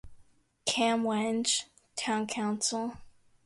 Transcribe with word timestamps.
Kamwenge 0.65 1.65
Town 1.95 2.25
Council. 2.25 2.97